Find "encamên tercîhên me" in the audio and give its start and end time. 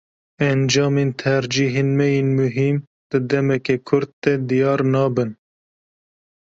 0.49-2.07